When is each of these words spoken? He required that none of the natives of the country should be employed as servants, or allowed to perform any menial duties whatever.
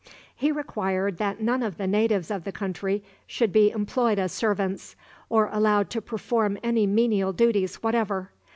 He 0.35 0.51
required 0.51 1.19
that 1.19 1.41
none 1.41 1.61
of 1.61 1.77
the 1.77 1.85
natives 1.85 2.31
of 2.31 2.43
the 2.43 2.51
country 2.51 3.03
should 3.27 3.53
be 3.53 3.69
employed 3.69 4.17
as 4.17 4.31
servants, 4.31 4.95
or 5.29 5.47
allowed 5.53 5.91
to 5.91 6.01
perform 6.01 6.57
any 6.63 6.87
menial 6.87 7.33
duties 7.33 7.83
whatever. 7.83 8.31